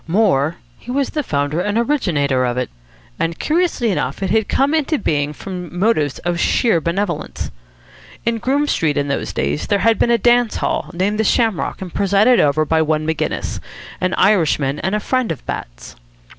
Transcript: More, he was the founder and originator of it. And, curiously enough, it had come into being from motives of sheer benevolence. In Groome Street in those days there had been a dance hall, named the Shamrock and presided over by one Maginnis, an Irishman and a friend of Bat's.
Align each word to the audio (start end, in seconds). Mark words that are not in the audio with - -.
More, 0.07 0.55
he 0.79 0.89
was 0.89 1.11
the 1.11 1.21
founder 1.21 1.59
and 1.61 1.77
originator 1.77 2.43
of 2.43 2.57
it. 2.57 2.71
And, 3.19 3.37
curiously 3.37 3.91
enough, 3.91 4.23
it 4.23 4.31
had 4.31 4.47
come 4.49 4.73
into 4.73 4.97
being 4.97 5.31
from 5.31 5.77
motives 5.77 6.17
of 6.25 6.39
sheer 6.39 6.81
benevolence. 6.81 7.51
In 8.25 8.39
Groome 8.39 8.65
Street 8.65 8.97
in 8.97 9.09
those 9.09 9.31
days 9.31 9.67
there 9.67 9.77
had 9.85 9.99
been 9.99 10.09
a 10.09 10.17
dance 10.17 10.55
hall, 10.55 10.89
named 10.91 11.19
the 11.19 11.23
Shamrock 11.23 11.83
and 11.83 11.93
presided 11.93 12.39
over 12.39 12.65
by 12.65 12.81
one 12.81 13.05
Maginnis, 13.05 13.59
an 14.01 14.15
Irishman 14.15 14.79
and 14.79 14.95
a 14.95 14.99
friend 14.99 15.31
of 15.31 15.45
Bat's. 15.45 15.95